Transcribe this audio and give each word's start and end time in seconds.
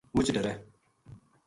مُچ 0.15 0.27
ڈرے 0.35 0.53